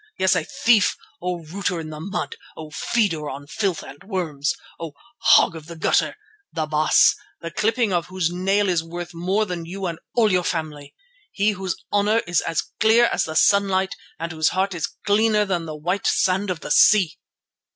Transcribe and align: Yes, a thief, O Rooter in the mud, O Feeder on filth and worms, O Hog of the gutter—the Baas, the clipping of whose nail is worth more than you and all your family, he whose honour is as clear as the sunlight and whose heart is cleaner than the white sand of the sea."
Yes, 0.17 0.35
a 0.35 0.43
thief, 0.43 0.95
O 1.21 1.43
Rooter 1.45 1.79
in 1.79 1.91
the 1.91 1.99
mud, 1.99 2.35
O 2.57 2.71
Feeder 2.71 3.29
on 3.29 3.45
filth 3.45 3.83
and 3.83 4.03
worms, 4.03 4.55
O 4.79 4.93
Hog 5.19 5.55
of 5.55 5.67
the 5.67 5.75
gutter—the 5.75 6.65
Baas, 6.65 7.15
the 7.39 7.51
clipping 7.51 7.93
of 7.93 8.07
whose 8.07 8.31
nail 8.31 8.67
is 8.67 8.83
worth 8.83 9.13
more 9.13 9.45
than 9.45 9.63
you 9.67 9.85
and 9.85 9.99
all 10.15 10.31
your 10.31 10.43
family, 10.43 10.95
he 11.31 11.51
whose 11.51 11.75
honour 11.93 12.17
is 12.25 12.41
as 12.41 12.63
clear 12.79 13.11
as 13.13 13.25
the 13.25 13.35
sunlight 13.35 13.93
and 14.17 14.31
whose 14.31 14.49
heart 14.49 14.73
is 14.73 14.87
cleaner 15.05 15.45
than 15.45 15.67
the 15.67 15.75
white 15.75 16.07
sand 16.07 16.49
of 16.49 16.61
the 16.61 16.71
sea." 16.71 17.19